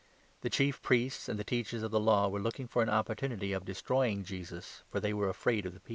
The 0.41 0.49
Chief 0.49 0.81
Priests 0.81 1.27
2 1.27 1.29
jesus. 1.29 1.35
ancj 1.35 1.37
the 1.37 1.43
Teachers 1.43 1.83
of 1.83 1.91
the 1.91 1.99
Law 1.99 2.27
were 2.27 2.39
looking 2.39 2.67
for 2.67 2.81
an 2.81 2.89
opportunity 2.89 3.53
of 3.53 3.65
destroying 3.65 4.23
Jesus, 4.23 4.81
for 4.89 4.99
they 4.99 5.13
were 5.13 5.29
afraid 5.29 5.63
of 5.67 5.75
the 5.75 5.79
people. 5.79 5.89